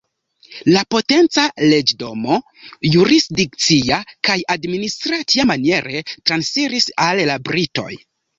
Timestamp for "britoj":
7.53-7.89